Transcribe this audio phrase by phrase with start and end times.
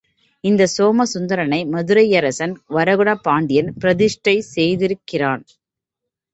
[0.43, 5.43] இந்தச் சோமசுந்தரனை மதுரையரசன் வரகுண பாண்டியன் பிரதிஷ்டை செய்திருக்கிறான்.